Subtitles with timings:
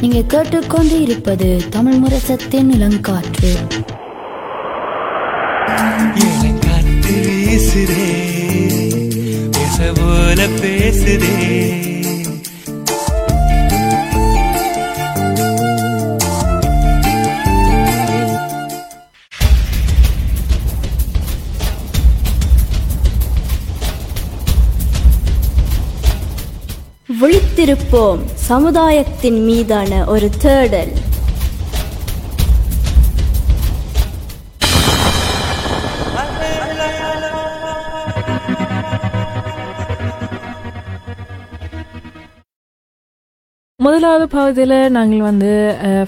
[0.00, 3.52] நீங்க கேட்டுக்கொண்டு இருப்பது தமிழ் முரசத்தின் இளங்காற்று.
[6.58, 7.14] காத்து
[7.48, 8.34] வீசுதே
[10.60, 11.95] பேசுதே.
[27.56, 30.92] விழித்திருப்போம் சமுதாயத்தின் மீதான ஒரு தேடல்
[43.86, 45.48] முதலாவது பகுதியில் நாங்கள் வந்து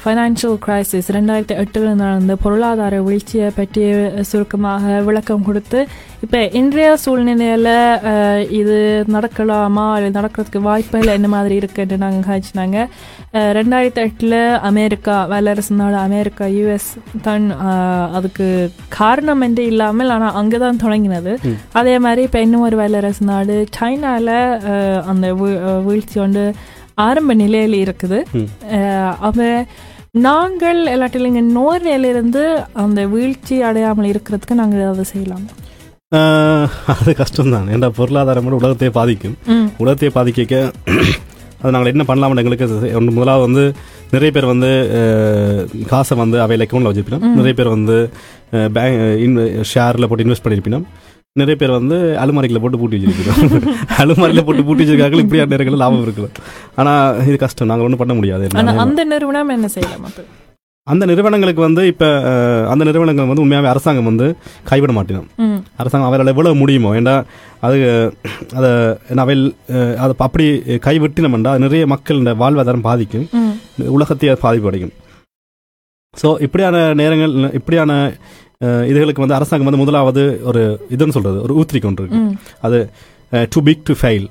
[0.03, 3.83] ஃபைனான்சியல் கிரைசிஸ் ரெண்டாயிரத்தி எட்டில் நடந்த பொருளாதார வீழ்ச்சியை பற்றி
[4.31, 5.81] சுருக்கமாக விளக்கம் கொடுத்து
[6.25, 7.69] இப்போ இன்றைய சூழ்நிலையில்
[8.61, 8.77] இது
[9.17, 9.85] நடக்கலாமா?
[9.99, 12.79] இல்லை நடக்கிறதுக்கு வாய்ப்புகள் என்ன மாதிரி இருக்குன்னு நாங்கள் காய்ச்சினாங்க.
[13.59, 14.39] ரெண்டாயிரத்தி எட்டில்
[14.71, 16.91] அமெரிக்கா வல்லரசு நாடு அமெரிக்கா யூஎஸ்
[17.29, 17.47] தான்
[18.19, 18.49] அதுக்கு
[18.99, 21.35] காரணம் என்று இல்லாமல் ஆனால் அங்கே தான் தொடங்கினது
[21.83, 24.35] அதே மாதிரி இப்போ இன்னும் ஒரு வல்லரசு நாடு சைனாவில்
[25.13, 25.29] அந்த
[25.89, 26.45] வீழ்ச்சி வந்து
[27.07, 28.19] ஆரம்ப நிலையில் இருக்குது.
[29.29, 29.47] அப்ப
[30.27, 32.43] நாங்கள் எல்லாட்டிலும் இங்கே நோர்வேலிருந்து
[32.85, 35.47] அந்த வீழ்ச்சி அடையாமல் இருக்கிறதுக்கு நாங்கள் ஏதாவது செய்யலாம்.
[36.99, 37.67] அது கஷ்டம்தான்.
[37.75, 39.37] ஏன்டா பொருளாதாரம் கூட உலகத்தையே பாதிக்கும்.
[39.83, 40.61] உலகத்தையே பாதிக்க
[41.61, 42.67] அது நாங்கள் என்ன பண்ணலாம்னு எங்களுக்கு
[42.99, 43.63] ஒன்று முதலாவது வந்து
[44.13, 44.69] நிறைய பேர் வந்து
[45.93, 47.25] காசை வந்து அவையில் அக்கௌண்ட்டில் வச்சிருப்பினோம்.
[47.39, 47.97] நிறைய பேர் வந்து
[48.77, 49.01] பேங்க்
[49.73, 50.85] ஷேரில் போட்டு இன்வெஸ்ட் பண்ணியிருப்பினோம்
[51.37, 53.67] நிறைய பேர் வந்து அலுமாரிகளை போட்டு பூட்டி வச்சிருக்கிறோம்.
[54.03, 56.31] அலுமாரியில் போட்டு பூட்டி வச்சிருக்காங்க இப்படியான நேரங்களில் லாபம் இருக்குது
[56.81, 57.71] ஆனால் இது கஷ்டம்.
[57.71, 58.45] நாங்கள் ஒன்றும் பண்ண முடியாது.
[58.87, 60.07] அந்த நிறுவனம் என்ன செய்யலாம்
[60.87, 62.07] அந்த நிறுவனங்களுக்கு வந்து இப்போ
[62.73, 64.27] அந்த நிறுவனங்கள் வந்து உண்மையாகவே அரசாங்கம் வந்து
[64.71, 65.27] கைவிட மாட்டேனும்.
[65.81, 67.17] அரசாங்கம் அவரால் எவ்வளவு முடியுமோ ஏண்டா
[67.67, 67.79] அது
[68.59, 68.71] அதை
[69.25, 69.45] அவையில்
[70.05, 70.47] அதை அப்படி
[70.87, 73.29] கைவிட்டினோம்டா நிறைய மக்கள் இந்த வாழ்வாதாரம் பாதிக்கும்.
[73.97, 74.95] உலகத்தையே பாதிப்பு அடையும்
[76.15, 77.93] ஸோ இப்படியான நேரங்கள் இப்படியான
[78.91, 80.63] இதுகளுக்கு வந்து அரசாங்கம் வந்து முதலாவது ஒரு
[80.95, 82.21] இதுன்னு சொல்றது ஒரு ஊத்திரி கொண்டு இருக்கு.
[82.67, 82.79] அது
[83.55, 84.27] டு பிக் டு ஃபெயில்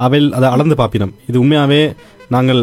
[0.00, 1.80] அவையில் அதை அளந்து பார்ப்பினோம் இது உண்மையாகவே
[2.34, 2.60] நாங்கள்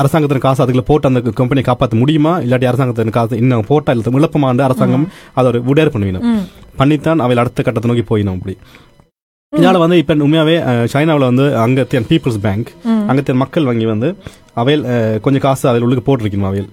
[0.00, 2.32] அரசாங்கத்தின் காசு அதுக்குள்ள போட்டு அந்த கம்பெனியை காப்பாற்ற முடியுமா?
[2.44, 5.06] இல்லாட்டி அரசாங்கத்தின் காசு இன்னும் போட்டா இல்லை இழப்பமாண்டு அரசாங்கம்
[5.38, 6.26] அதை ஒரு விடேர் பண்ணுவினோம்.
[6.80, 8.54] பண்ணித்தான் அவையில் அடுத்த கட்டத்தை நோக்கி போயினோம் அப்படி.
[9.52, 10.56] இதனால வந்து இப்போ உண்மையாகவே
[10.92, 12.70] சைனாவில் வந்து அங்கத்தியன் பீப்புள்ஸ் பேங்க்.
[13.10, 14.10] அங்கத்தியன் மக்கள் வங்கி வந்து
[14.60, 14.84] அவையில்
[15.24, 16.70] கொஞ்சம் காசு அதில் உள்ளுக்கு போட்டிருக்கணும் அவையில்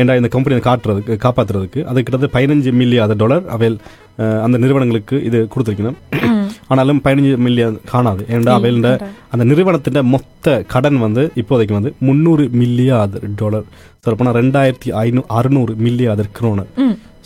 [0.00, 3.78] ஏண்டா இந்த கம்பெனியை காட்டுறதுக்கு காப்பாற்றுறதுக்கு அது கிட்டத்தட்ட பதினஞ்சு மில்லியன் டாலர் அவையில்
[4.44, 5.98] அந்த நிறுவனங்களுக்கு இது கொடுத்துருக்கணும்.
[6.70, 8.22] ஆனாலும் பதினஞ்சு மில்லியன் காணாது.
[8.34, 8.88] ஏண்டா அவையில்
[9.32, 13.68] அந்த நிறுவனத்தின் மொத்த கடன் வந்து இப்போதைக்கு வந்து முந்நூறு மில்லியாதர் டாலர்
[14.04, 16.70] சொல்லப்போனால் ரெண்டாயிரத்தி ஐநூ அறுநூறு மில்லியாதர் குரோனர்.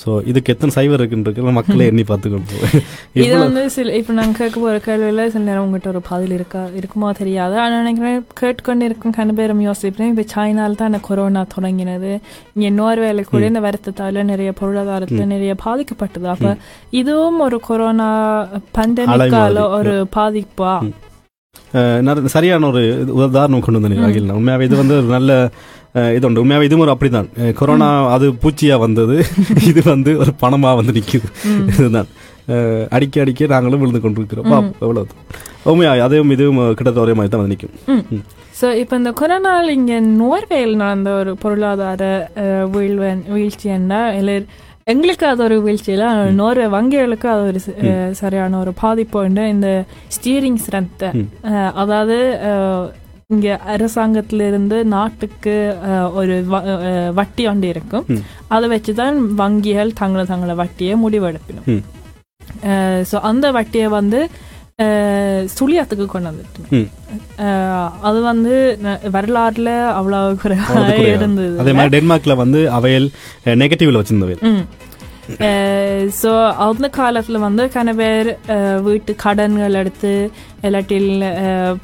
[0.03, 2.55] ஸோ இதுக்கு எத்தனை சைவர் இருக்குன்றது மக்களே எண்ணி பார்த்துக்கொண்டு
[3.25, 7.09] இது வந்து சில இப்போ நாங்கள் கேட்க போகிற கேள்வியில் சில நேரம் உங்கள்கிட்ட ஒரு பதில் இருக்கா இருக்குமோ
[7.21, 7.55] தெரியாது.
[7.65, 10.11] ஆனால் நினைக்கிறேன் கேட்டுக்கொண்டு இருக்கும் கண்டு பேரும் யோசிப்பேன்.
[10.13, 12.13] இப்போ சைனால தான் இந்த கொரோனா தொடங்கினது.
[12.57, 16.29] இங்கே நோர்வேல கூட இந்த வருத்தத்தால் நிறைய பொருளாதாரத்தில் நிறைய பாதிக்கப்பட்டது.
[16.35, 16.53] அப்போ
[17.03, 18.11] இதுவும் ஒரு கொரோனா
[18.79, 19.69] பண்டமிக்கால.
[19.79, 20.75] ஒரு பாதிப்பா?
[22.35, 22.83] சரியான ஒரு
[23.27, 24.35] உதாரணம் கொண்டு வந்தேன் அகில்.
[24.39, 25.31] உண்மையாவே இது வந்து ஒரு நல்ல
[26.17, 27.29] இது உண்டு உண்மையாவே இதுவும் ஒரு அப்படிதான்.
[27.59, 29.17] கொரோனா அது பூச்சியா வந்தது.
[29.71, 31.29] இது வந்து ஒரு பணமா வந்து நிக்குது.
[31.73, 32.09] இதுதான்.
[32.97, 34.49] அடிக்க அடிக்க நாங்களும் விழுந்து கொண்டிருக்கிறோம்.
[34.53, 35.19] பாப்போம், எவ்வளவு
[35.71, 38.23] உண்மையா அதுவும் இதுவும் கிட்டத்தட்ட ஒரே மாதிரி தான் வந்து நிற்கும்
[38.61, 42.03] ஸோ இப்போ இந்த கொரோனாவில் இங்கே நோர்வேயில் நடந்த ஒரு பொருளாதார
[42.75, 43.95] வீழ்வன் வீழ்ச்சி என்ன?
[44.21, 44.35] இல்லை
[44.91, 46.07] எங்களுக்கு அது ஒரு வீழ்ச்சி இல்லை.
[46.13, 47.61] ஆனால் நோர்வே வங்கிகளுக்கு அது ஒரு
[48.21, 49.69] சரியான ஒரு பாதிப்பு உண்டு இந்த
[50.17, 51.11] ஸ்டீரிங் ஸ்ட்ரென்த்தை
[51.83, 52.19] அதாவது
[53.35, 55.55] இங்க அரசாங்கத்திலிருந்து நாட்டுக்கு
[56.21, 56.35] ஒரு
[57.19, 58.07] வட்டி ஒன்று இருக்கும்.
[58.55, 61.69] அதை வச்சு தான் வங்கிகள் தங்களை தங்களை வட்டியை முடிவெடுப்பினும்.
[63.11, 64.21] ஸோ அந்த வட்டியை வந்து
[65.53, 66.81] சுழியத்துக்கு கொண்டு வந்துட்டு
[68.03, 68.53] அது வந்து
[69.13, 71.09] வரலாறுல அவ்வளவு குறைவாக குறைவா.
[71.11, 71.57] இருந்தது.
[71.61, 73.09] அதே மாதிரி டென்மார்க்ல வந்து அவையில்
[73.63, 74.45] நெகட்டிவ்ல வச்சிருந்தவையில்.
[76.19, 76.31] ஸோ
[76.63, 77.65] அந்த காலத்தில் வந்து
[78.55, 80.13] அஹ், வீட்டு கடன்கள் எடுத்து
[80.63, 81.11] இல்லாட்டில்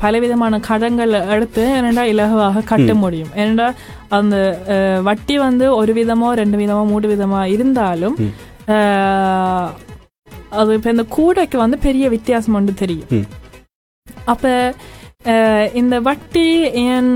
[0.01, 3.33] பலவிதமான கடன்கள் எடுத்து என்னடா இலகுவாக கட்ட முடியும்.
[3.37, 3.69] ஏனெண்டா
[4.11, 4.37] அந்த
[5.03, 8.17] வட்டி வந்து ஒரு விதமோ ரெண்டு விதமோ மூணு விதமா இருந்தாலும்
[10.51, 13.27] அது இப்போ இந்த கூடைக்கு வந்து பெரிய வித்தியாசம் ஒன்று தெரியும்.
[14.25, 14.75] அப்ப
[15.75, 16.47] இந்த வட்டி
[16.83, 17.11] ஏன்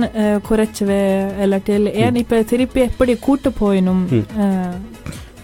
[0.48, 1.02] குறைச்சுவே
[1.42, 4.02] இல்லாட்டில் ஏன் இப்ப திருப்பி எப்படி கூட்டு போயினும்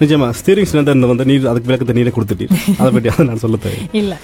[0.01, 3.81] நிஜமா ஸ்டீரிங் சிலிண்டர் வந்து நீர் அதுக்கு விளக்கத்தை நீரே கொடுத்துட்டீங்க அதை பற்றி அதை நான் சொல்ல தேவை
[3.93, 4.17] இல்ல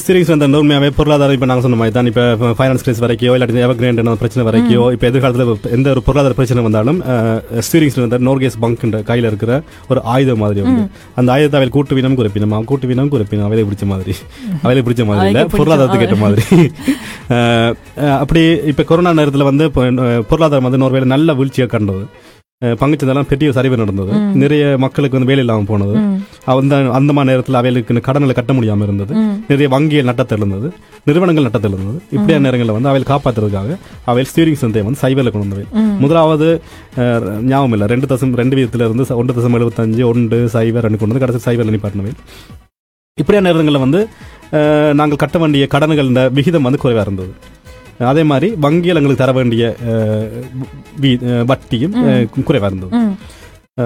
[0.00, 4.10] ஸ்டீரிங்ஸ் வந்து உண்மையாகவே பொருளாதாரம் இப்போ நாங்கள் சொன்ன மாதிரி தான் இப்போ ஃபைனான்ஸ் கிரைஸ் வரைக்கோ இல்லாட்டி எவர்கிரேண்ட்
[4.20, 6.98] பிரச்சனை வரைக்கோ இப்போ எதிர்காலத்தில் எந்த ஒரு பொருளாதார பிரச்சனை வந்தாலும்
[7.68, 9.52] ஸ்டீரிங்ஸ் வந்து நோர்கேஸ் பங்க்ன்ற கையில் இருக்கிற
[9.92, 10.84] ஒரு ஆயுதம் மாதிரி வந்து.
[11.20, 12.54] அந்த ஆயுதத்தை அவையில் கூட்டு வீணம் குறைப்பினோம்?
[12.70, 13.46] கூட்டு வீணம் குறைப்பினோம்?
[13.48, 14.14] அவையில பிடிச்ச மாதிரி.
[14.64, 16.44] அவையில பிடிச்ச மாதிரி இல்லை பொருளாதாரத்துக்கு ஏற்ற மாதிரி.
[18.22, 19.66] அப்படி இப்போ கொரோனா நேரத்தில் வந்து
[20.30, 22.04] பொருளாதாரம் வந்து நோர்வேல நல்ல வீழ்ச்சியை கண்டது.
[22.64, 24.12] அஹ், பங்குச்சந்தைலாம் பெரிய சரிவு நடந்தது.
[24.42, 25.94] நிறைய மக்களுக்கு வந்து வேலை இல்லாமல் போனது.
[26.52, 29.12] அந்த அந்த மாதிரி நேரத்தில் அவைகளுக்கு கடன்களை கட்ட முடியாமல் இருந்தது.
[29.48, 30.68] நிறைய வங்கிகள் நட்டத்தில் இருந்தது.
[31.04, 31.98] நிறுவனங்கள் நட்டத்தில் இருந்தது.
[32.10, 35.66] இப்படியான நேரங்களில் வந்து அவையில் காப்பாற்றுறதுக்காக அவையில் ஸ்டீரிங் சந்தையை வந்து சைவரில் கொண்டு வந்தவை.
[35.98, 36.48] முதலாவது
[37.44, 37.86] ஞாபகம் இல்லை.
[37.86, 41.74] ரெண்டு தசம் ரெண்டு வீதத்துல இருந்து ஒன்று தசம் எழுபத்தஞ்சு ஒன்று சைவர் ரெண்டு கொண்டு வந்து கடைசி சைவரில்
[41.74, 42.14] நிப்பாட்டினவை
[43.18, 44.00] இப்படியான நேரங்களில் வந்து
[44.92, 47.32] நாங்கள் கட்ட வேண்டிய கடன்கள் இந்த விகிதம் வந்து குறைவாக இருந்தது.
[48.12, 49.64] அதே மாதிரி வங்கிகள் எங்களுக்கு தர வேண்டிய
[51.52, 51.96] வட்டியும்
[52.50, 52.92] குறைவாக இருந்தது.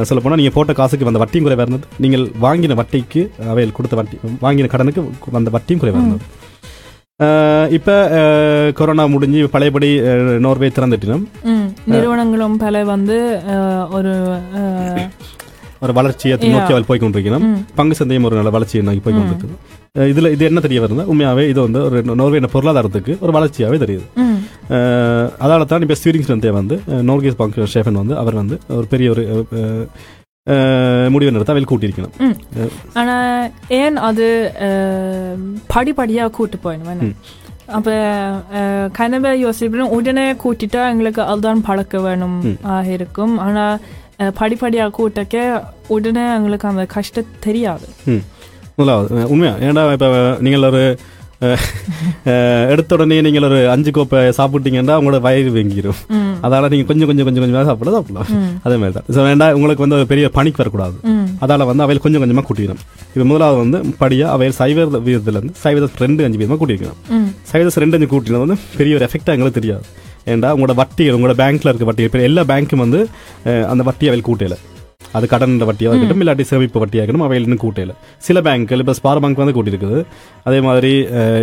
[0.08, 1.86] சொல்ல போனால் நீங்கள் போட்ட காசுக்கு வந்த வட்டியும் குறைவாக இருந்தது.
[2.04, 3.22] நீங்கள் வாங்கின வட்டிக்கு
[3.52, 5.02] அவையில் கொடுத்த வட்டி வாங்கின கடனுக்கு
[5.36, 6.26] வந்த வட்டியும் குறைவாக இருந்தது.
[7.76, 7.94] இப்போ
[8.78, 9.88] கொரோனா முடிஞ்சு பழையபடி
[10.44, 11.24] நோர்வே திறந்துட்டினோம்.
[11.92, 13.16] நிறுவனங்களும் பல வந்து
[13.96, 14.12] ஒரு
[15.82, 17.58] ஒரு வளர்ச்சியை நோக்கி அவள் போய் கொண்டிருக்கிறோம் ம்.
[17.74, 19.54] பங்கு சந்தையும் ஒரு நல்ல வளர்ச்சியை நோக்கி போய் கொண்டிருக்குது
[19.94, 24.06] அஹ், இதுல இது என்ன தெரிய வருதுன்னா உண்மையாவே இது வந்து ஒரு நோர்வே பொருளாதாரத்துக்கு ஒரு வளர்ச்சியாவே தெரியுது.
[24.70, 25.96] அஹ், அதால தான் இப்போ
[26.28, 29.24] சந்தையை வந்து நோர்கேஸ் பங்க் ஷேஃபன் வந்து அவர் வந்து ஒரு பெரிய ஒரு
[31.08, 32.36] முடிவை நிறுத்த அவள் கூட்டியிருக்கணும் ம்.
[32.94, 33.16] ஆனா
[33.76, 34.26] ஏன் அது
[34.68, 35.36] அஹ்,
[35.74, 37.14] படிப்படியா கூட்டு போயிடும்.
[37.70, 37.88] அப்ப
[38.92, 42.38] கனவை யோசிப்போம் உடனே கூட்டிட்டா எங்களுக்கு அதுதான் பழக்க வேணும்
[42.68, 43.34] ஆக இருக்கும்.
[43.38, 43.64] ஆனா
[44.18, 45.36] அஹ், படிப்படியா கூட்டக்க
[45.88, 47.86] உடனே எங்களுக்கு அந்த கஷ்டம் தெரியாது.
[48.78, 49.54] முதலாவது உண்மையா?
[49.66, 50.08] ஏன்னா இப்போ
[50.40, 50.82] நீங்கள் ஒரு
[52.70, 55.98] எடுத்த உடனே நீங்கள் ஒரு அஞ்சு கோப்பை சாப்பிட்டீங்கன்னா உங்களோட வயிறு வெங்கிரும்.
[56.14, 56.32] ம்.
[56.46, 58.30] அதால நீங்க கொஞ்சம் கொஞ்சம் கொஞ்சம் கொஞ்சமாக சாப்பிட சாப்பிடலாம்.
[58.66, 60.96] அதே மாதிரி தான் ஸோ வேண்டாம் உங்களுக்கு வந்து ஒரு பெரிய பணிக்கு வரக்கூடாது.
[61.44, 66.26] அதால வந்து அவையில் கொஞ்சம் கொஞ்சமாக கூட்டிக்கணும் இப்போ முதலாவது வந்து படியாக அவையில் சைவர் வீதத்துலேருந்து சைவதம் ரெண்டு
[66.26, 67.00] அஞ்சு வீதமாக கூட்டியிருக்கணும்.
[67.16, 67.28] ம்.
[67.50, 69.86] சைவதம் ரெண்டு அஞ்சு கூட்டினது வந்து பெரிய ஒரு எஃபெக்டாக எங்களுக்கு தெரியாது.
[70.28, 73.00] ஏன்டா உங்களோட வட்டிகள் உங்களோட பேங்க்ல இருக்க வட்டி இப்போ எல்லா பேங்க்கும் வந்து
[73.68, 74.56] அந்த வட்டி அவையில் கூட்டையில
[75.14, 77.92] அது கடன் வட்டியாக இருக்கட்டும் இல்லாட்டி சேமிப்பு வட்டியாக இருக்கட்டும் அவையில் இன்னும் கூட்டையில
[78.22, 80.00] சில பேங்க்கள் இப்போ ஸ்பார் பேங்க் வந்து கூட்டியிருக்குது
[80.46, 80.90] அதே மாதிரி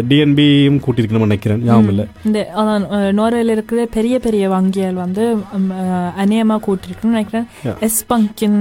[0.09, 1.61] டிஎன்பியும் கூட்டியிருக்கணும்னு நினைக்கிறேன்.
[1.63, 2.05] ஞாபகம் இல்லை.
[2.25, 2.85] இந்த அதான்
[3.15, 5.23] நோர்வேல இருக்கிற பெரிய பெரிய வங்கிகள் வந்து
[5.57, 7.47] ம், அஹ், அநேகமா கூட்டிருக்குன்னு நினைக்கிறேன்.
[7.81, 8.59] எஸ் பங்கின்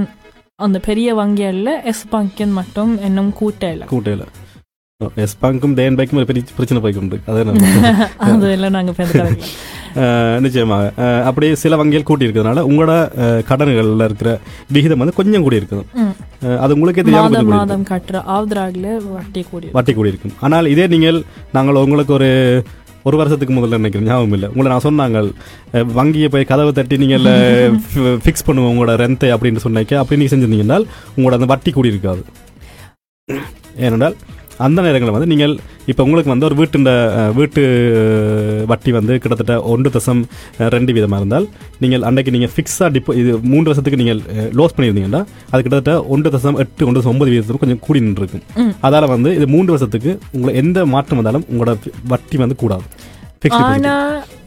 [0.59, 4.25] அந்த பெரிய வங்கிகள்ல எஸ் பங்கின் மட்டும் இன்னும் கூட்டையில கூட்டையில
[5.17, 7.89] எஸ் பேங்க்கும் தேன் பேங்க்கும் ஒரு பெரிய பிரச்சனை போய் கொண்டு அது நம்ம
[8.25, 9.33] அது எல்லாம் நாங்க பேசுறோம்
[9.95, 12.93] அஹ் நிச்சயமாக அஹ் அப்படியே சில வங்கிகள் கூட்டி இருக்கிறதுனால உங்களோட
[13.49, 14.29] கடன்கள்ல இருக்கிற
[14.69, 15.83] விகிதம் வந்து கொஞ்சம் கூடி இருக்குது
[16.59, 21.19] அது உங்களுக்கே தெரியாம மாதம் கட்டுற ஆவத்ராக்ல வட்டி கூடி வட்டி கூடி இருக்கும் ஆனால் இதே நீங்கள்
[21.51, 22.29] நாங்கள் உங்களுக்கு ஒரு
[23.05, 25.19] ஒரு வருஷத்துக்கு முதல்ல நினைக்கிறேன் ஞாபகம் இல்லை உங்களை நான் சொன்னாங்க
[25.93, 27.27] வங்கியை போய் கதவை தட்டி நீங்கள்
[28.23, 30.79] ஃபிக்ஸ் பண்ணுவோம் உங்களோட ரெந்தை அப்படின்னு சொன்னாக்க அப்படி நீங்கள் செஞ்சிருந்தீங்கன்னா
[31.17, 32.23] உங்களோட அந்த வட்டி கூடி இருக்காது
[33.79, 34.17] ஏனென்றால்
[34.65, 35.53] அந்த நேரங்களில் வந்து நீங்கள்
[35.91, 36.79] இப்போ உங்களுக்கு வந்து ஒரு வீட்டு
[37.39, 37.61] வீட்டு
[38.71, 40.21] வட்டி வந்து கிட்டத்தட்ட ஒன்று தசம்
[40.75, 41.47] ரெண்டு வீதமாக இருந்தால்
[41.83, 44.21] நீங்கள் அன்றைக்கு நீங்கள் ஃபிக்ஸாக டிப்போ இது மூன்று வருஷத்துக்கு நீங்கள்
[44.59, 48.45] லோஸ் பண்ணியிருந்தீங்கன்னா அது கிட்டத்தட்ட ஒன்று தசம் எட்டு ஒன்று தசம் ஒன்பது வீதத்துக்கு கொஞ்சம் கூடி நின்றுருக்கும்.
[48.87, 51.75] அதால் வந்து இது மூன்று வருஷத்துக்கு உங்களை எந்த மாற்றம் வந்தாலும் உங்களோட
[52.13, 52.85] வட்டி வந்து கூடாது.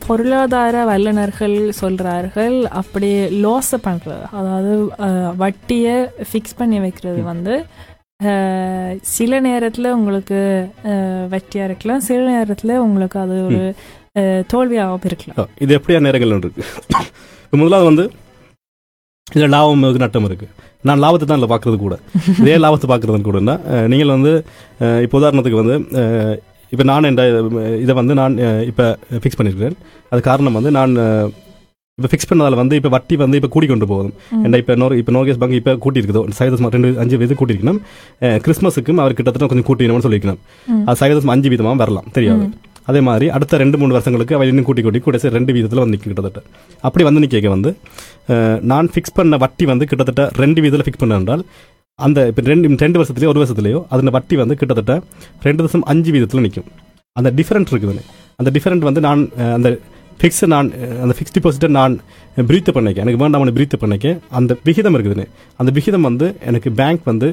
[0.07, 3.09] பொருளாதார வல்லுநர்கள் சொல்றார்கள் அப்படி
[3.45, 4.73] லாஸ் பண்றது அதாவது
[5.43, 5.97] வட்டியை
[6.31, 7.55] ஃபிக்ஸ் பண்ணி வைக்கிறது வந்து
[9.11, 10.38] சில நேரத்துல உங்களுக்கு
[10.85, 12.00] அஹ், வெற்றியா இருக்கலாம்.
[12.00, 13.61] சில நேரத்துல உங்களுக்கு அது ஒரு
[14.50, 15.50] தோல்வியாகவும் இருக்கலாம்.
[15.61, 16.62] இது எப்படியா நேரங்கள் இருக்கு?
[17.53, 18.05] முதலாவது வந்து
[19.26, 20.47] இதில் லாபம் இருக்கு நட்டம் இருக்கு.
[20.85, 21.94] நான் லாபத்தை தான் இதில் பார்க்கறது கூட.
[22.43, 23.55] இதே லாபத்தை பார்க்கறது கூடன்னா
[23.88, 24.32] நீங்கள் வந்து
[25.05, 25.76] இப்போ உதாரணத்துக்கு வந்து
[26.73, 27.23] இப்போ நான் என்ற
[27.85, 28.35] இதை வந்து நான்
[28.71, 28.87] இப்போ
[29.21, 29.76] ஃபிக்ஸ் பண்ணியிருக்கிறேன்.
[30.12, 30.95] அது காரணம் வந்து நான்
[31.99, 34.11] இப்போ ஃபிக்ஸ் பண்ணதால வந்து இப்போ வட்டி வந்து இப்போ கூடிக்கொண்டு போகுது.
[34.45, 37.81] ஏன்னா இப்போ நோர் இப்போ நோகேஸ் பேங்க் இப்போ கூட்டி இருக்குதோ சைவதம் ரெண்டு அஞ்சு வீதம் கூட்டியிருக்கணும்.
[38.45, 40.40] கிறிஸ்மஸுக்கும் அவர் கிட்டத்தட்ட கொஞ்சம் கூட்டிக்கணும்னு சொல்லியிருக்கணும்.
[40.88, 42.07] அது சைவதம் அஞ்சு வீதமாக வரலாம்.
[42.19, 42.47] தெரியாது.
[42.90, 46.12] அதே மாதிரி அடுத்த ரெண்டு மூணு வருஷங்களுக்கு அவள் இன்னும் கூட்டி கூட்டி கூட ரெண்டு வீதத்தில் வந்து நிற்கும்
[46.12, 46.40] கிட்டத்தட்ட.
[46.88, 47.73] அப்படி வந்து நிற்க வந்து
[48.73, 51.45] நான் ஃபிக்ஸ் பண்ண வட்டி வந்து கிட்டத்தட்ட ரெண்டு வீதத்தில் ஃபிக்ஸ் பண்ண என்றால்
[52.07, 54.95] அந்த இப்போ ரெண்டு ரெண்டு வருஷத்துலையோ ஒரு வருஷத்துலையோ அதில் வட்டி வந்து கிட்டத்தட்ட
[55.49, 56.69] ரெண்டு தசம் அஞ்சு வீதத்தில் நிற்கும்
[57.21, 58.05] அந்த டிஃபரெண்ட் இருக்குதுன்னு
[58.40, 59.23] அந்த டிஃபரெண்ட் வந்து நான்
[59.59, 59.69] அந்த
[60.21, 60.69] ஃபிக்ஸை நான்
[61.03, 61.95] அந்த ஃபிக்ஸ் டிபாசிட்டை நான்
[62.49, 65.27] பிரீத்து பண்ணிக்க எனக்கு வேண்டாம் பிரீத்து பண்ணிக்க அந்த விகிதம் இருக்குதுன்னு.
[65.61, 67.29] அந்த விகிதம் வந்து எனக்கு பேங்க் வந்து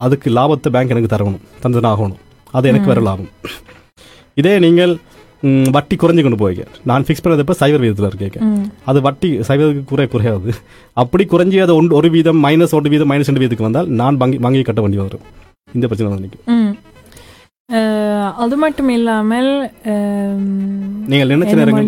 [0.00, 1.42] அதுக்கு லாபத்தை பேங்க் எனக்கு தரணும்.
[1.62, 2.20] தந்ததுன்னு ஆகணும்
[2.54, 3.30] அது எனக்கு வர லாபம்.
[4.36, 4.92] இதே நீங்கள்
[5.72, 6.62] வட்டி குறைஞ்சு கொண்டு போய்க்க.
[6.84, 8.46] நான் ஃபிக்ஸ் பண்ணது இப்போ சைவர் வீதத்தில் இருக்கேன்.
[8.86, 10.50] அது வட்டி சைவத்துக்கு குறை குறையாது.
[10.96, 14.38] அப்படி குறைஞ்சி அது ஒன்று ஒரு வீதம் மைனஸ் ஒன்று வீதம் மைனஸ் ரெண்டு வீதத்துக்கு வந்தால் நான் வங்கி
[14.38, 15.24] வங்கியை கட்ட வேண்டி வரும்
[15.74, 16.72] இந்த பிரச்சனை வந்து நிற்கும் ம்.
[16.74, 16.83] அஹ்,
[18.38, 19.48] அது மட்டும் இல்லாமல்
[21.06, 21.86] நீங்கள் நினைச்ச நேரங்கள்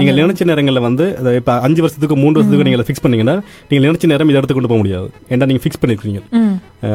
[0.00, 0.18] நீங்கள்?
[0.20, 1.04] நினைச்ச நேரங்களில் வந்து
[1.36, 3.34] இப்போ அஞ்சு வருஷத்துக்கு மூன்று வருஷத்துக்கு நீங்கள் ஃபிக்ஸ் பண்ணீங்கன்னா
[3.70, 5.08] நீங்கள் நினைச்ச நேரம் இதை எடுத்து கொண்டு போக முடியாது.
[5.30, 6.20] ஏன்டா நீங்கள் ஃபிக்ஸ் பண்ணிருக்கீங்க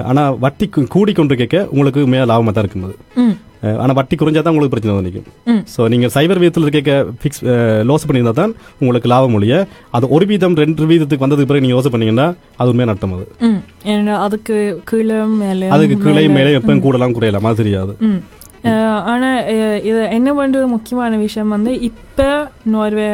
[0.05, 3.35] ஆனால் வட்டி கு- கூடிக்கொண்டு கேட்க உங்களுக்கு மேலே லாபமாக தான் ம்,
[3.75, 5.61] ஆனால் வட்டி குறைஞ்சா தான் உங்களுக்கு பிரச்சனை வந்து நிற்கும் ம்.
[5.73, 7.41] ஸோ நீங்கள் சைபர் வீதத்தில் கேட்க ஃபிக்ஸ்
[7.89, 9.57] லோஸ் பண்ணியிருந்தா தான் உங்களுக்கு லாபம் ஒழிய
[9.93, 13.25] அது ஒரு வீதம் ரெண்டு வீதத்துக்கு வந்ததுக்கு பிறகு நீங்கள் யோசனை பண்ணீங்கன்னா அது உண்மையாக நட்டம் அது.
[14.21, 14.55] அதுக்கு
[14.89, 17.93] கீழே மேலே அதுக்கு கீழே மேலே எப்பவும் கூடலாம் குறையலாம் அது தெரியாது.
[18.65, 22.23] ம் அஹ் ஆனா அஹ் இது என்ன பண்றது முக்கியமான விஷயம் வந்து இப்ப
[22.65, 23.07] நோர்வே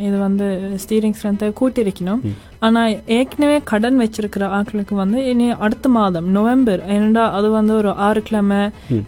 [0.00, 0.46] இது வந்து
[0.82, 2.22] ஸ்டீரிங் ஸ்ட்ரென்த்தை கூட்டிருக்கணும்
[2.60, 2.80] ஆனா
[3.16, 8.60] ஏற்கனவே கடன் வச்சிருக்கிற ஆட்களுக்கு வந்து இனி அடுத்த மாதம் நவம்பர் ஏனெண்டா அது வந்து ஒரு ஆறு கிழமை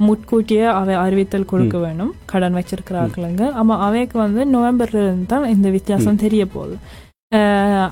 [0.06, 2.12] முட்கூட்டியே அவை அறிவித்தல் கொடுக்க வேணும்.
[2.26, 6.76] கடன் வச்சிருக்கிற ஆட்களுங்க ஆமா அவைக்கு வந்து நவம்பர்ல இருந்து தான் இந்த வித்தியாசம் தெரிய போகுது.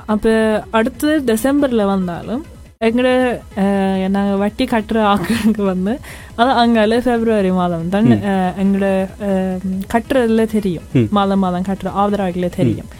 [0.08, 0.26] அப்ப
[0.72, 2.42] அடுத்து டிசம்பர்ல வந்தாலும்
[2.82, 3.08] எங்கட
[3.56, 5.92] அஹ், நாங்க வட்டி கட்டுற ஆட்களுக்கு வந்து
[6.36, 9.60] அது அங்கால பிப்ரவரி மாதம் தான் அஹ்,
[9.92, 10.86] கட்டுறதுல தெரியும்.
[11.10, 12.90] மாதம் மாதம் கட்டுற ஆதரவுல தெரியும்.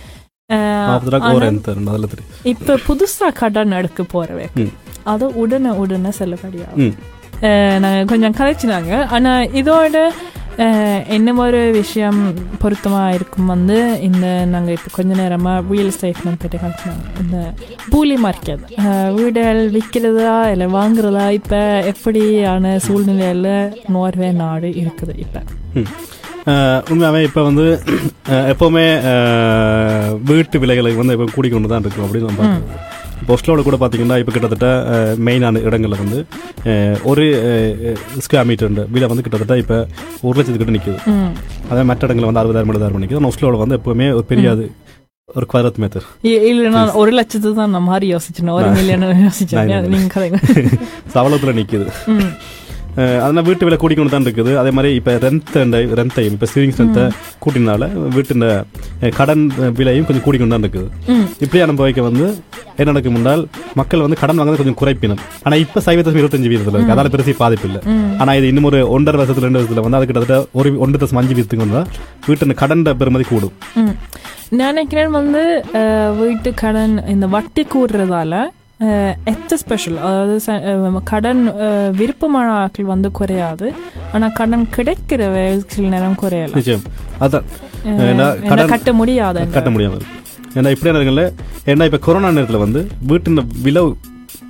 [2.44, 4.46] இப்ப புதுசா கடன் எடுக்க போறவே.
[5.04, 6.82] அது உடனே உடனே செல்லுபடியாகும்.
[6.82, 6.94] ம்.
[7.42, 8.92] அஹ், நாங்க கொஞ்சம் கலைச்சினாங்க.
[9.10, 9.96] ஆனா இதோட
[11.08, 12.18] என்ன ஒரு விஷயம்
[12.62, 17.38] பொருத்தமா இருக்கும் வந்து இந்த நாங்க இப்ப கொஞ்ச நேரமா ரியல் எஸ்டேட் பற்றி கலைச்சினாங்க இந்த
[17.90, 18.64] பூலி மார்க்கெட்
[19.14, 21.54] வீடுகள் விற்கிறதா இல்லை வாங்குறதா இப்ப
[21.92, 23.50] எப்படியான சூழ்நிலையில
[23.88, 25.38] நோர்வே நாடு இருக்குது இப்ப?
[26.90, 27.66] உண்மையாவே இப்போ வந்து
[28.52, 28.86] எப்பவுமே
[30.24, 32.48] வீட்டு விலைகளை வந்து இப்போ கூடிக்கொண்டு தான் இருக்கும் அப்படின்னு நம்ம
[33.28, 34.68] ஒஸ்லோட கூட பார்த்தீங்கன்னா இப்போ கிட்டத்தட்ட
[35.24, 36.18] மெயினான இடங்களில் வந்து
[37.04, 37.24] ஒரு
[38.24, 39.76] ஸ்கொயர் மீட்டர் விலை வந்து கிட்டத்தட்ட இப்போ
[40.22, 40.98] ஒரு லட்சத்துக்கிட்ட நிற்குது.
[41.70, 44.66] அதே மற்ற இடங்களில் வந்து அறுபதாயிரம் எழுபதாயிரம் நிற்குது ஒஸ்லோட வந்து எப்பவுமே ஒரு பெரிய அது
[45.28, 49.70] ஒரு குவாரத் மீட்டர் இ- இல்ல நான் ஒரு லட்சத்து தான் நான் மாதிரி யோசிச்சேன் ஒரு மில்லியன் யோசிச்சேன்
[49.70, 50.38] நான் நீங்க கதைங்க
[51.14, 51.86] சவளத்தில் நிற்குது.
[53.24, 54.52] அதனால் வீட்டு விலை கூடிக்கொண்டு தான் இருக்குது.
[54.60, 57.04] அதே மாதிரி இப்போ ரெண்ட் ரெண்டையும் இப்போ சேவிங்ஸ் ரெண்ட்டை
[57.44, 58.44] கூட்டினால வீட்டின்
[59.18, 59.44] கடன்
[59.78, 60.88] விலையும் கொஞ்சம் கூடிக்கொண்டு தான் இருக்குது.
[61.14, 61.26] ம்.
[61.44, 62.26] இப்படியான போய்க்க வந்து
[62.78, 63.42] என்ன நடக்கும் என்றால்
[63.80, 65.22] மக்கள் வந்து கடன் வாங்குறது கொஞ்சம் குறைப்பினம்.
[65.46, 66.94] ஆனா இப்ப சைவ தசம் இருபத்தஞ்சு வீதத்துல இருக்கு.
[66.96, 67.82] அதால பெருசி பாதிப்பு இல்லை.
[68.22, 71.36] ஆனா இது இன்னும் ஒரு ஒன்றரை வருஷத்துல ரெண்டு வருஷத்துல வந்து அது கிட்டத்தட்ட ஒரு ஒன்று தசம் அஞ்சு
[71.38, 71.82] வீதத்துக்கு வந்தா
[72.28, 73.54] வீட்டு கடன் பெருமதி கூடும்.
[74.58, 75.42] நான் நினைக்கிறேன் வந்து
[76.22, 78.40] வீட்டு கடன் இந்த வட்டி கூடுறதால
[79.24, 80.40] எச்ச ஸ்பெஷல் அதாவது
[81.04, 83.72] கடன் அஹ், விருப்பமான ஆட்கள் வந்து குறையாது.
[84.12, 85.20] ஆனா கடன் கிடைக்கிற
[85.66, 86.56] சில நேரம் குறையலாம்.
[87.20, 87.44] அதான்.
[88.68, 89.40] கட்ட முடியாது.
[89.50, 90.20] கட்ட இருக்கு.
[90.54, 91.24] ஏன்னா இப்படியான இடங்கள்ல
[91.66, 93.82] ஏன்னா இப்ப கொரோனா நேரத்துல வந்து வீட்டின் விலை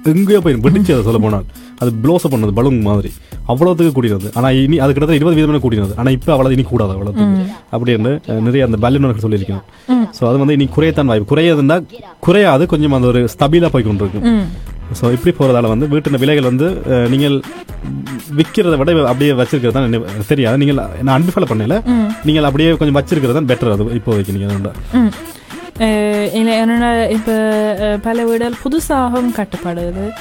[0.05, 1.45] எங்கேயோ போய் வெடிச்சு அதை சொல்ல போனால்.
[1.83, 3.11] அது ப்ளோஸ் பண்ணது பலூன் மாதிரி.
[3.53, 4.29] அவ்வளோத்துக்கு கூடினது.
[4.39, 5.95] ஆனா இனி அது கிட்டத்தட்ட இருபது வீதமே கூடினது.
[6.01, 8.13] ஆனா இப்ப அவ்வளவு இனி கூடாது அவ்வளோத்துக்கு அப்படின்னு
[8.49, 9.63] நிறைய அந்த பலூன் சொல்லியிருக்கேன்.
[10.19, 11.31] ஸோ அது வந்து இனி குறையத்தான் வாய்ப்பு.
[11.33, 11.79] குறையாதுன்னா
[12.27, 12.67] குறையாது.
[12.75, 14.27] கொஞ்சம் அந்த ஒரு ஸ்டபிலா போய் கொண்டிருக்கும்.
[14.99, 16.67] ஸோ இப்படி போறதால வந்து வீட்டின் விலைகள் வந்து
[17.13, 17.37] நீங்கள்
[18.39, 20.57] விற்கிறத விட அப்படியே வச்சிருக்கிறது தான் தெரியாது.
[20.63, 21.79] நீங்கள் நான் அன்பிஃபாலோ பண்ணல
[22.29, 25.13] நீங்கள் அப்படியே கொஞ்சம் வச்சிருக்கிறது தான் பெட்டர் அது இப்போதைக்கு நீங்கள்
[25.83, 27.33] என்னோட இப்ப
[28.03, 30.13] பல வீடுகள் புதுசாகவும் கட்டப்படுது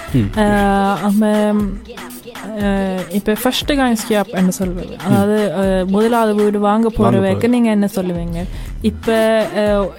[3.12, 5.38] இப்ப ஃபர்ஸ்ட் கான்ஸ்கியாப் என்ன சொல்வது அதாவது
[5.86, 8.44] முதலாவது வீடு வாங்க போறவைக்கு நீங்க என்ன சொல்லுவீங்க
[8.82, 9.15] இப்ப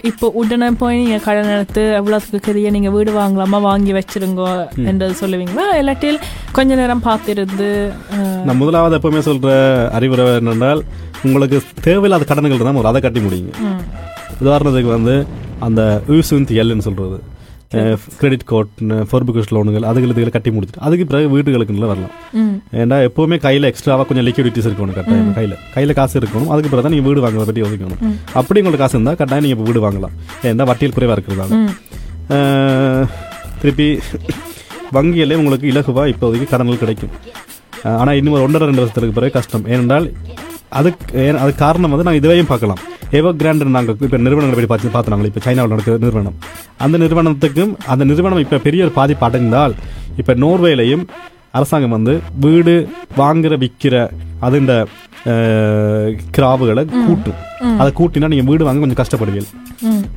[0.03, 5.67] இப்ப உடனே போய் நீங்க கடன் எடுத்து எவ்வளவுக்கு கரிய நீங்க வீடு வாங்கலாமா வாங்கி வச்சிருங்க என்றது சொல்லுவீங்களா
[5.79, 6.19] இல்லாட்டில்
[6.53, 7.93] கொஞ்ச நேரம் பார்த்திருந்து
[8.45, 9.53] நான் முதலாவது எப்பவுமே சொல்ற
[9.93, 10.83] அறிவுரை என்னென்றால்
[11.23, 13.53] உங்களுக்கு தேவையில்லாத கடன்கள் ஒரு அதை கட்டி முடியுங்க
[14.41, 15.27] உதாரணத்துக்கு வந்து
[15.63, 17.19] அந்த யூசுந்த் எல்னு சொல்றது.
[18.21, 18.71] கிரெடிட் கார்டு
[19.11, 22.13] ஃபோர்பிகஸ் லோனுகள் அதுகள் இதுகளை கட்டி முடிச்சிட்டு அதுக்கு பிறகு வீட்டுகளுக்கு நல்லா வரலாம்.
[22.81, 25.55] ஏன்னா எப்பவுமே கையில எக்ஸ்ட்ராவா கொஞ்சம் லிக்விடிட்டிஸ் இருக்கணும் கட்டாயம் கையில.
[25.75, 28.03] கையில காசு இருக்கணும் அதுக்கு பிறகு தான் நீங்க வீடு வாங்குறத பற்றி யோசிக்கணும்.
[28.35, 30.15] அப்படி உங்களுக்கு காசு இருந்தா கட்டாயம் நீங்க இப்ப வீடு வாங்கலாம்.
[30.43, 31.51] ஏன்னா வட்டியில் குறைவா இருக்கிறதால.
[31.61, 31.73] ம்,
[32.35, 33.07] அஹ்,
[33.63, 33.89] திருப்பி
[34.93, 37.15] வங்கியிலே உங்களுக்கு இலகுவா இப்போதைக்கு கடன்கள் கிடைக்கும்.
[37.85, 39.67] அஹ், ஆனா இன்னும் ஒரு ஒன்றரை ரெண்டு வருஷத்துக்கு பிறகு கஷ்டம்.
[39.67, 40.07] ஏனென்றால்
[40.79, 42.81] அதுக்கு ஏன் அதுக்கு காரணம் வந்து நாங்கள் இதுவையும் பார்க்கலாம்.
[43.19, 46.37] எவர் கிராண்ட் நாங்கள் இப்போ நிறுவனங்களை பற்றி பார்த்து பார்த்தோம் இப்போ சைனாவில் நடக்கிற நிறுவனம்.
[46.85, 49.75] அந்த நிறுவனத்துக்கும் அந்த நிறுவனம் இப்போ பெரிய ஒரு பாதிப்பு அடைந்தால்
[50.21, 51.05] இப்போ நோர்வேலையும்
[51.55, 52.75] அரசாங்கம் வந்து வீடு
[53.17, 53.95] வாங்குற விற்கிற
[54.43, 54.73] அதுண்ட
[56.37, 57.37] கிராவுகளை கூட்டும்.
[57.81, 59.51] அதை கூட்டினா நீங்கள் வீடு வாங்க கொஞ்சம் கஷ்டப்படுவீங்க.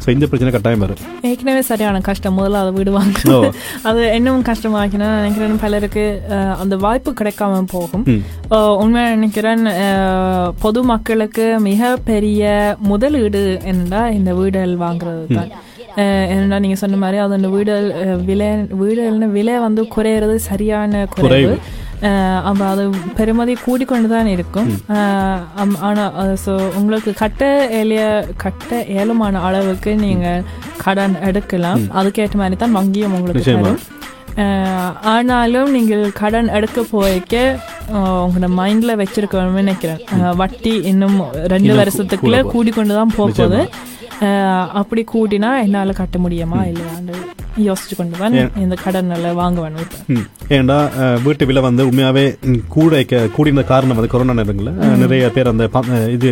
[0.04, 1.02] ஸோ இந்த பிரச்சனை கட்டாயம் வரும்.
[1.24, 2.36] ஏற்கனவே சரியான கஷ்டம்.
[2.38, 3.38] முதல்ல அதை வீடு வாங்க ஓ.
[3.84, 6.06] அது இன்னும் கஷ்டமாக்கினா நினைக்கிறேன் பலருக்கு
[6.60, 8.06] அந்த வாய்ப்பு கிடைக்காம போகும்.
[8.08, 8.22] ம்.
[8.50, 9.64] அஹ், உண்மையா நினைக்கிறேன்
[10.60, 12.44] பொது மக்களுக்கு மிக பெரிய
[12.86, 15.52] முதலீடு என்னடா இந்த வீடுகள் வாங்குறது தான்.
[16.32, 17.50] என்னடா நீங்க சொன்ன மாதிரி அது அந்த
[18.02, 18.48] அஹ், விலை
[18.80, 21.56] வீடுகள்னு விலை வந்து குறையிறது சரியான குறைவு.
[22.44, 22.84] அப்ப அது
[23.18, 26.04] பெருமதி கூடிக்கொண்டு தான் இருக்கும் அஹ், அம்- ஆனா
[26.44, 28.02] ஸோ உங்களுக்கு கட்ட ஏலிய
[28.38, 30.28] கட்ட ஏலமான அளவுக்கு நீங்க
[30.84, 31.84] கடன் எடுக்கலாம்.
[31.94, 33.46] அதுக்கேற்ற மாதிரி தான் வங்கியும் உங்களுக்கு.
[33.60, 33.82] தரும்.
[35.10, 37.36] ஆனாலும் நீங்கள் கடன் எடுக்க போய்க்க
[38.22, 40.02] உங்களோட மைண்ட்ல வச்சிருக்கணும்னு நினைக்கிறேன்.
[40.36, 43.62] வட்டி இன்னும் ரெண்டு வருஷத்துக்குள்ள கூட கூடி கொண்டு தான் போகுது
[44.74, 47.16] அப்படி கூட்டினா என்னால கட்ட முடியுமா இல்லையாண்டு
[47.58, 50.26] யோசிச்சு கொண்டு தான் இந்த கடன் எல்லாம் வாங்க வேணும் இப்ப ம்.
[50.50, 50.78] ஏன்டா
[51.24, 53.02] வீட்டு விலை வந்து உண்மையாவே ம், கூட
[53.36, 54.74] கூடின காரணம் வந்து கொரோனா நேரங்களில்.
[54.98, 55.68] நிறைய பேர் அந்த
[56.12, 56.30] இது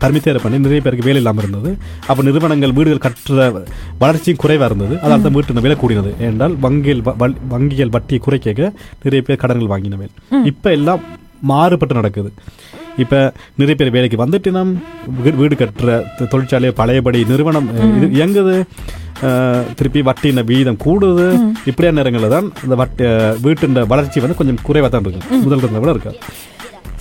[0.00, 1.78] பர்மித்தேர பண்ணி நிறைய பேருக்கு வேலை இல்லாமல் இருந்தது.
[2.06, 3.64] அப்போ நிறுவனங்கள் வீடுகள் கட்டுற
[3.98, 5.00] வளர்ச்சியும் குறைவாக இருந்தது.
[5.00, 6.12] அதனால தான் வீட்டு விலை கூடினது.
[6.20, 8.72] ஏனென்றால் வங்கிகள் வ- வல்- வங்கிகள் வட்டியை குறைக்க
[9.02, 10.08] நிறைய பேர் கடன்கள் வாங்கினவை.
[10.44, 11.02] இப்போ எல்லாம்
[11.40, 12.32] மாறுபட்டு நடக்குது.
[12.98, 13.18] இப்போ
[13.56, 14.72] நிறைய பேர் வேலைக்கு வந்துட்டு நம்
[15.18, 15.92] வீ- வீடு கட்டுற
[16.28, 18.56] தொழிற்சாலை பழையபடி நிறுவனம் இது இயங்குது.
[19.74, 21.26] திருப்பி வட்டின வீதம் கூடுது.
[21.66, 23.04] இப்படியான நேரங்களில் தான் இந்த வட்டி
[23.42, 25.42] வீட்டின் வளர்ச்சி வந்து கொஞ்சம் குறைவாக தான் இருக்கு.
[25.42, 26.18] முதல் இருந்த விட இருக்காது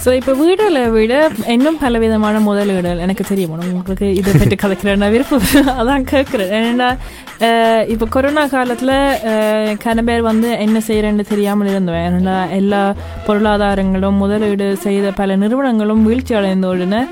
[0.06, 1.14] ஸோ இப்போ வீடுல விட
[1.48, 4.98] இன்னும் பல விதமான முதலீடுகள் எனக்கு தெரியும் உங்களுக்கு இதை பற்றி கதைக்கிறேன்.
[4.98, 5.46] நான் விருப்பம்
[5.82, 6.88] அதான் கேட்குறேன் ஏன்னா
[7.88, 8.96] இப்போ கொரோனா காலத்தில்
[9.84, 12.82] கன பேர் வந்து என்ன செய்கிறேன்னு தெரியாமல் இருந்தேன் ஏன்னா எல்லா
[13.28, 17.04] பொருளாதாரங்களும் முதலீடு செய்த பல நிறுவனங்களும் வீழ்ச்சி அடைந்த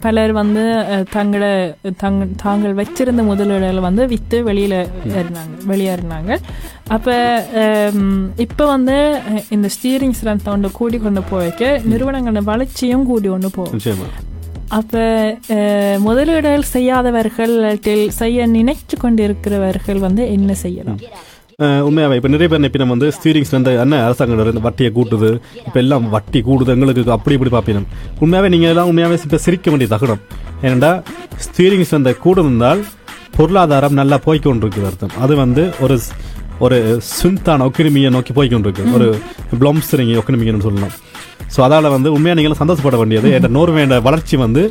[0.00, 0.62] பலர் வந்து
[1.10, 1.50] தங்களை
[2.02, 4.78] தங் தாங்கள் வச்சிருந்த முதலீடுகளை வந்து விற்று வெளியில்
[5.12, 6.32] ஏறினாங்க வெளியேறினாங்க
[6.88, 7.16] அப்போ
[8.38, 8.96] இப்போ வந்து
[9.50, 14.26] இந்த ஸ்டீரிங் ஸ்ட்ரென்த் ஒன்று கூடி கொண்டு போய்க்க நிறுவனங்களோட வளர்ச்சியும் கூடி கொண்டு போகும்
[14.70, 15.02] அப்போ
[15.98, 17.54] முதலீடுகள் செய்யாதவர்கள்
[18.12, 21.00] செய்ய நினைச்சு கொண்டிருக்கிறவர்கள் வந்து என்ன செய்யலாம்
[21.86, 25.30] உண்மையாவே இப்போ நிறைய பேர் வந்து ஸ்டீரிங்ஸ் வந்து என்ன அரசாங்கம் இருந்து வட்டியை கூட்டுது.
[25.64, 27.86] இப்போ எல்லாம் வட்டி கூடுது எங்களுக்கு அப்படி இப்படி பார்ப்பினம்.
[28.22, 30.20] உண்மையாவே நீங்கள் எல்லாம் உண்மையாவே இப்போ சிரிக்க வேண்டிய தகனம்.
[30.64, 30.90] ஏனெண்டா
[31.46, 32.82] ஸ்டீரிங்ஸ் வந்து கூடுந்தால்
[33.36, 35.16] பொருளாதாரம் நல்லா போய்க்கொண்டிருக்குது அர்த்தம்.
[35.24, 35.96] அது வந்து ஒரு
[36.66, 36.78] ஒரு
[37.16, 38.86] சுந்தான ஒக்கிரிமியை நோக்கி போய்க்கொண்டிருக்கு.
[38.98, 39.08] ஒரு
[39.62, 40.94] பிளம்ஸ்ரிங் ஒக்கிரிமியன்னு சொல்லலாம்
[41.56, 43.28] ஸோ அதால வந்து உண்மையாக நீங்கள் சந்தோஷப்பட வேண்டியது.
[43.38, 44.64] என்ற நோர்வேண்ட வளர்ச்சி வந்து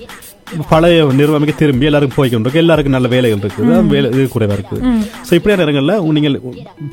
[0.72, 3.78] பழைய நிறுவனமே திரும்பி எல்லாருக்கும் போய்க்கொண்டிருக்கு எல்லாருக்கும் நல்ல வேலைகள் இருக்குது.
[3.94, 4.82] வேலை இது குறைவா இருக்குது.
[5.28, 6.36] ஸோ இப்படியான நேரங்களில் நீங்கள்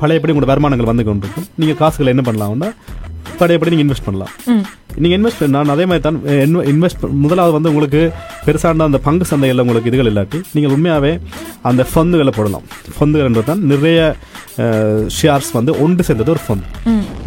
[0.03, 1.49] பழையபடி உங்களோட வருமானங்கள் வந்து கொண்டிருக்கும்.
[1.61, 2.69] நீங்கள் காசுகளை என்ன பண்ணலாம்னா
[3.39, 4.31] பழையபடி நீங்கள் இன்வெஸ்ட் பண்ணலாம்.
[5.03, 6.17] நீங்கள் இன்வெஸ்ட் நான் அதே மாதிரி தான்
[6.71, 8.01] இன்வெஸ்ட் முதலாவது வந்து உங்களுக்கு
[8.45, 11.11] பெருசான அந்த பங்கு சந்தையில் உங்களுக்கு இதுகள் இல்லாட்டி நீங்கள் உண்மையாகவே
[11.69, 12.65] அந்த ஃபந்துகளை போடலாம்.
[12.97, 13.99] ஃபந்துகள்ன்றது தான் நிறைய
[15.17, 16.67] ஷேர்ஸ் வந்து ஒன்று சேர்ந்தது ஒரு ஃபண்ட்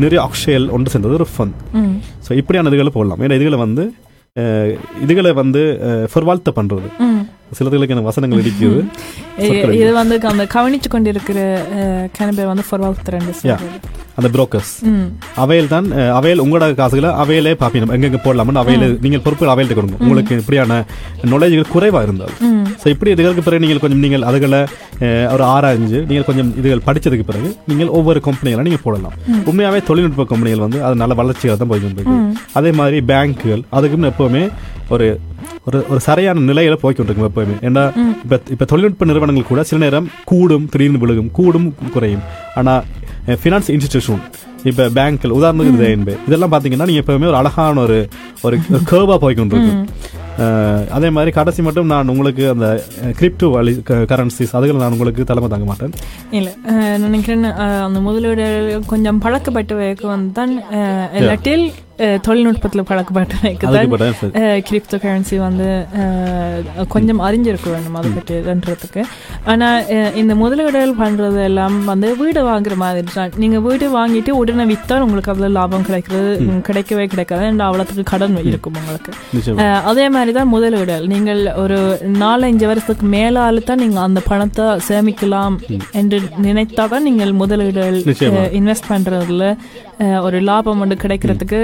[0.04, 1.58] நிறைய அக்ஷயல் ஒன்று சேர்ந்தது ஒரு ஃபண்ட்
[2.26, 3.22] ஸோ இப்படியான இதுகளை போடலாம்.
[3.26, 3.84] ஏன்னா இதுகளை வந்து
[5.02, 5.62] இதுகளை வந்து
[6.12, 6.88] ஃபர்வால்த்த பண்றது.
[7.56, 8.80] சிலதுகளுக்கு எனக்கு வசனங்கள் இடிக்குது
[9.78, 11.38] இது- வந்து அந்த கவனிச்சு கொண்டிருக்கிற
[12.38, 12.64] பேர் வந்து.
[14.18, 14.72] அந்த புரோக்கர்ஸ்
[15.42, 15.86] அவையில் தான்
[16.18, 17.86] அவையில் உங்களோட காசுகளை அவையிலே பார்ப்பீங்க.
[17.96, 19.96] எங்கெங்க போடலாம்னு அவையில் நீங்கள் பொறுப்பு அவையில்ட்ட கொடுங்க.
[20.00, 20.78] உங்களுக்கு இப்படியான
[21.32, 22.34] நாலேஜ்கள் குறைவாக இருந்தால்.
[22.82, 24.60] ஸோ இப்படி இதுகளுக்கு பிறகு நீங்கள் கொஞ்சம் நீங்கள் அதுகளை
[25.34, 29.14] ஒரு ஆராய்ஞ்சு நீங்கள் கொஞ்சம் இதுகள் படிச்சதுக்கு பிறகு நீங்கள் ஒவ்வொரு கம்பெனிகளை நீங்கள் போடலாம்.
[29.50, 32.18] உண்மையாகவே தொழில்நுட்ப கம்பெனிகள் வந்து அது நல்ல வளர்ச்சியாக தான் போய்க்கொண்டிருக்கு
[32.52, 34.44] அதே மாதிரி பேங்க்குகள் அதுக்கும் எப்பவுமே
[34.88, 35.06] ஒரு
[35.66, 37.82] ஒரு ஒரு சரியான நிலையில போய்கொண்டிருக்கும் எப்பவுமே ஏன்னா
[38.22, 41.30] இப்ப இப்ப தொழில்நுட்ப நிறுவனங்கள் கூட சில நேரம் கூடும் திடீர்னு விழுகும்.
[41.30, 42.20] கூடும் குறையும்.
[42.54, 42.82] ஆனா
[43.26, 44.22] ஃபினான்ஸ் இன்ஸ்டிடியூஷன்
[44.64, 48.08] இப்ப பேங்க்கள் உதாரணத்துக்கு இதெல்லாம் பாத்தீங்கன்னா நீங்க எப்பவுமே ஒரு அழகான ஒரு
[48.42, 49.86] ஒரு கேர்வா போய்க்கொண்டிருக்கும்.
[50.92, 52.68] அதே மாதிரி கடைசி மட்டும் நான் உங்களுக்கு அந்த
[53.18, 53.72] கிரிப்டோ வழி
[54.10, 55.94] கரன்சிஸ் அதுகளை நான் உங்களுக்கு தலைமை தாங்க மாட்டேன்.
[56.32, 56.48] இல்ல
[57.04, 57.44] நினைக்கிறேன்
[57.86, 58.46] அந்த முதலீடு
[58.86, 60.54] கொஞ்சம் பழக்கப்பட்டவைக்கு வந்து தான்
[61.18, 61.66] இல்லாட்டில்
[62.26, 63.64] தொழில்நுட்பத்துல பழக்கப்பட்டவைக்கு.
[64.66, 65.66] கிரிப்டோ கரன்சி வந்து
[66.88, 69.02] கொஞ்சம் அறிஞ்சிருக்க வேண்டும் அதை பற்றின்றதுக்கு
[69.46, 73.32] ஆனா அஹ், இந்த முதலீடுகள் பண்றது எல்லாம் வந்து வீடு வாங்குற மாதிரி தான்.
[73.36, 76.30] நீங்க வீடு வாங்கிட்டு உடனே வித்தால் உங்களுக்கு அவ்வளவு லாபம் கிடைக்கிறது
[76.68, 77.26] கிடைக்கவே கிடைக்காது.
[77.48, 79.10] and அவ்வளவுக்கு கடன் இருக்கும் உங்களுக்கு.
[79.90, 81.78] அதே மாதிரி தான் முதலீடுகள் நீங்கள் ஒரு
[82.22, 85.56] நாலஞ்சு வருஷத்துக்கு மேலால தான் நீங்க அந்த பணத்தை சேமிக்கலாம்
[86.00, 87.34] என்று நினைத்தா தான் நீங்கள்
[88.10, 88.42] நிச்சயமா.
[88.60, 89.44] இன்வெஸ்ட் பண்றதுல
[90.26, 91.60] ஒரு லாபம் ஒன்று கிடைக்கிறதுக்கு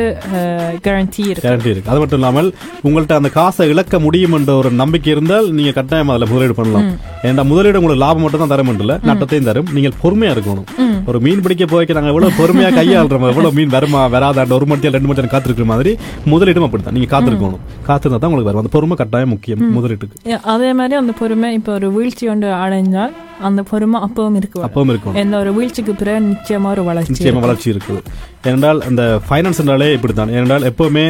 [0.85, 1.45] கேரண்டி இருக்கு.
[1.47, 1.91] கேரண்டி இருக்கு.
[1.93, 2.49] அது மட்டும் இல்லாமல்
[2.87, 6.89] உங்கள்ட்ட அந்த காசை இழக்க முடியும் என்ற ஒரு நம்பிக்கை இருந்தால் நீங்க கட்டாயம் அதுல முதலீடு பண்ணலாம்.
[7.29, 9.69] ஏன்னா முதலீடு உங்களுக்கு லாபம் மட்டும் தான் தர முடியல நட்டத்தையும் தரும்.
[9.77, 10.67] நீங்கள் பொறுமையா இருக்கணும்.
[11.11, 13.29] ஒரு மீன் பிடிக்க போய்க்க நாங்க எவ்வளவு பொறுமையா கையாளுறோம்?
[13.33, 14.57] எவ்வளவு மீன் வருமா வராதாண்டு?
[14.59, 15.93] ஒரு மணி ரெண்டு மணி காத்திருக்கிற மாதிரி
[16.33, 16.97] முதலீடும் அப்படித்தான்.
[16.99, 17.63] நீங்க காத்திருக்கணும்.
[17.91, 20.39] காத்திருந்தா தான் உங்களுக்கு வரும் அந்த பொறுமை கட்டாயம் முக்கியம் முதலீட்டுக்கு.
[20.55, 23.15] அதே மாதிரி அந்த பொறுமை இப்போ ஒரு வீழ்ச்சி ஒன்று அடைஞ்சால்
[23.49, 24.59] அந்த பொறுமை அப்பவும் இருக்கு.
[24.69, 27.47] அப்பவும் இருக்கணும் எந்த ஒரு வீழ்ச்சிக்கு பிறகு நிச்சயமா ஒரு வளர்ச்சி நிச்சயமா இருக்கும்.
[27.47, 28.03] வளர்ச்சி இருக்குது
[28.49, 30.33] ஏனென்றால் இந்த ஃபைனான்ஸ்னாலே இப்படித்தான்.
[30.37, 31.07] ஏனென்றால் எப்பவுமே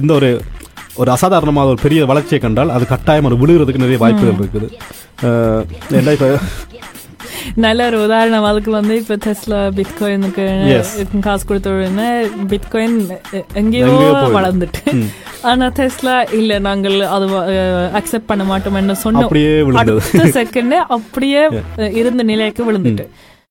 [0.00, 0.30] எந்த ஒரு
[1.02, 4.68] ஒரு அசாதாரணமான ஒரு பெரிய வளர்ச்சியை கண்டால் அது கட்டாயம் ஒரு விழுகிறதுக்கு நிறைய வாய்ப்புகள் இருக்குது.
[5.98, 6.28] ஏன்னா இப்ப
[7.58, 10.46] நல்ல ஒரு உதாரணம் அதுக்கு வந்து இப்ப டெஸ்லா பிட்காயினுக்கு.
[11.20, 12.08] காசு கொடுத்த உடனே
[12.48, 12.96] பிட்காயின்
[13.54, 13.90] எங்கேயோ.
[14.36, 14.82] வளர்ந்துட்டு.
[15.42, 17.26] ஆனா டெஸ்லா இல்ல நாங்கள் அது
[17.94, 20.00] அக்செப்ட் பண்ண மாட்டோம் என்று சொன்ன அப்படியே விழுந்தது.
[20.02, 21.42] அடுத்த செகண்ட் அப்படியே
[21.78, 23.06] அஹ், இருந்த நிலைக்கு விழுந்துட்டு.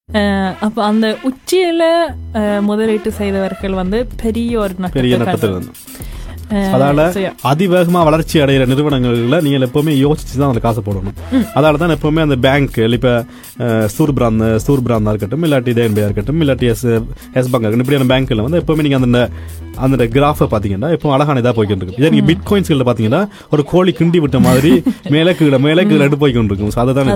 [0.10, 1.84] அஹ், அப்ப அந்த உச்சியில
[2.34, 5.20] அஹ், முதலீட்டு செய்தவர்கள் வந்து பெரிய ஒரு பெரிய
[6.70, 7.04] அதால.
[7.50, 11.16] அதிவேகமா வளர்ச்சி அடைகிற நிறுவனங்கள்ல நீங்க எப்பவுமே யோசிச்சு தான் அதுல காசு போடணும்.
[11.56, 13.12] அதால தான் எப்பவுமே அந்த பேங்க் இப்ப
[13.64, 16.86] அஹ், சூர் பிராந்த் சூர் பிராந்தா இருக்கட்டும் இல்லாட்டி தேன்பியா இருக்கட்டும் இல்லாட்டி எஸ்
[17.34, 19.22] எஸ் பேங்க் இருக்கட்டும் இப்படியான பேங்க்ல வந்து எப்பவுமே நீங்க அந்த
[19.80, 23.94] அந்த கிராஃபை பாத்தீங்கன்னா இப்போ அழகான இதா போய்கிட்டு இருக்கு இதே நீங்க பிட் காயின்ஸ்ல பாத்தீங்கன்னா ஒரு கோழி
[23.94, 24.74] கிண்டி விட்ட மாதிரி
[25.16, 27.14] மேலே கீழே மேலே கீழே போய்கிட்டு இருக்கும் So அதுதான்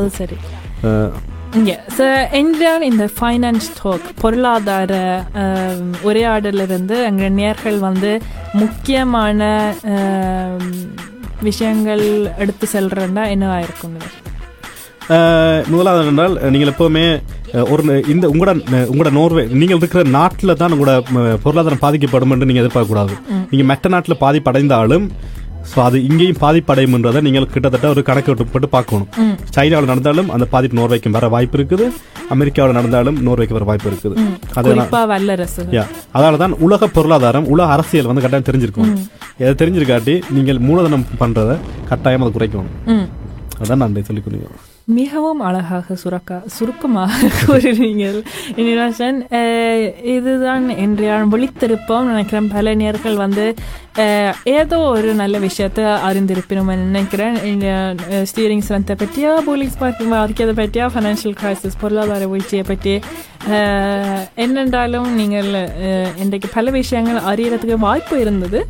[1.57, 4.93] அது சரி அஹ், இங்கே ஸோ என்றால் இந்த ஃபைனான்ஸ் டாக் பொருளாதார
[5.35, 8.11] அஹ், உரையாடலிருந்து எங்கள் நேர்கள் வந்து
[8.53, 9.41] முக்கியமான
[9.93, 10.71] அஹ்,
[11.41, 12.05] விஷயங்கள்
[12.37, 13.97] எடுத்து செல்றேன்னா என்னவா இருக்கும்
[15.67, 17.03] முதலாவது என்றால் நீங்கள் எப்பவுமே
[17.69, 18.51] ஒரு இந்த உங்களோட
[18.87, 20.93] உங்களோட நோர்வே நீங்கள் இருக்கிற நாட்டில் தான் உங்களோட
[21.37, 23.13] பொருளாதாரம் பாதிக்கப்படும் என்று நீங்கள் எதிர்பார்க்கக்கூடாது.
[23.51, 25.05] நீங்கள் மற்ற நாட்டில் பாதிப்படைந்தாலும்
[25.71, 29.09] ஸோ அது இங்கேயும் பாதிப்படையும்ன்றதை நீங்கள் கிட்டத்தட்ட ஒரு கணக்கு போட்டு பார்க்கணும்.
[29.55, 31.85] சைனாவில் நடந்தாலும் அந்த பாதிப்பு நோர்வேக்கும் வர வாய்ப்பு இருக்குது.
[32.35, 34.15] அமெரிக்காவில் நடந்தாலும் நோர்வேக்கு வர வாய்ப்பு இருக்குது.
[34.57, 35.65] அது நான் குறிப்பா வல்லரசு.
[35.77, 35.83] யா.
[36.15, 38.91] அதனால தான் உலக பொருளாதாரம் உலக அரசியல் வந்து கட்டாயம் தெரிஞ்சிருக்கும்
[39.41, 41.57] இதை தெரிஞ்சிருக்காட்டி நீங்கள் மூலதனம் பண்றதை
[41.91, 42.71] கட்டாயம் அதை குறைக்கணும்.
[43.61, 44.47] அதான் நான் சொல்லிக் கொடுங்க
[44.95, 48.19] மிகவும் அழகாக சுரக்கா சுருக்கமாக கூறினீங்கள்
[48.61, 49.17] இனிராசன்
[50.13, 52.47] இதுதான் இன்றைய விழித்திருப்போம் நினைக்கிறேன்.
[52.53, 53.45] பல நேர்கள் வந்து
[54.59, 57.35] ஏதோ ஒரு நல்ல விஷயத்தை அறிந்திருப்பினும் நினைக்கிறேன்.
[58.29, 62.95] ஸ்டீரிங் ஸ்ட்ரென்த்தை பற்றியா போலீஸ் பாதிக்கிறதை பற்றியா ஃபைனான்ஷியல் கிரைசிஸ் பொருளாதார வீழ்ச்சியை பற்றி
[64.45, 65.51] என்னென்றாலும் நீங்கள்
[66.23, 68.61] இன்றைக்கு பல விஷயங்கள் அறியறதுக்கு வாய்ப்பு இருந்தது.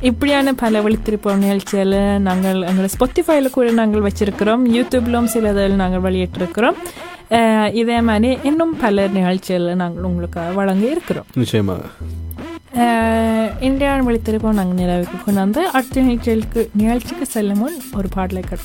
[0.00, 4.62] இப்படியான பல விழித்திருப்போம் நிகழ்ச்சியில் நாங்கள் எங்களை ஸ்பாட்டிஃபைல கூட நாங்கள் வச்சிருக்கிறோம்.
[4.72, 7.74] யூடியூப்லும் சிலதில் நாங்கள் வெளியிட்டிருக்கிறோம்.
[7.74, 11.24] இதே மாதிரி இன்னும் பல நிகழ்ச்சிகள் நாங்கள் உங்களுக்கு வழங்க இருக்கிறோம்.
[11.34, 11.80] நிச்சயமாக
[12.74, 18.64] அஹ் இந்தியாவின் விழித்திருப்போம் நாங்கள் நிறைவுக்கு கொண்டு வந்து அடுத்த நிகழ்ச்சிக்கு நிகழ்ச்சிக்கு செல்லும் முன் ஒரு பாடலை கட்டு